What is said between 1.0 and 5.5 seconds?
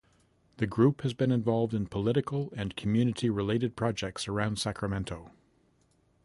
has been involved in political and community-related projects around Sacramento.